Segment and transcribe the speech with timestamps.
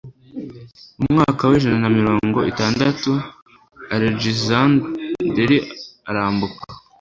[0.99, 3.11] mu mwaka w'ijana na mirongo itandatu,
[3.93, 5.57] alegisanderi
[6.09, 6.63] arambuka